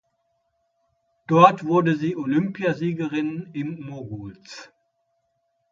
[1.27, 4.71] Dort wurde sie Olympiasiegerin im Moguls.